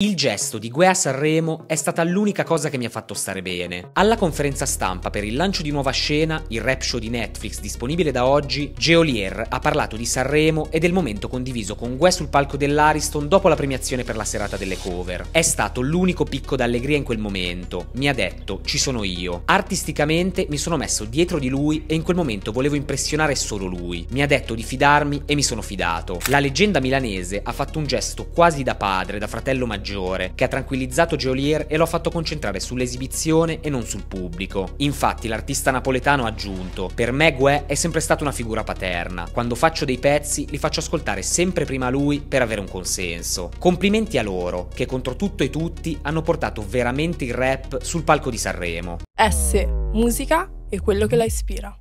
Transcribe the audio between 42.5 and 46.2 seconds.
un consenso. Complimenti a loro, che contro tutto e tutti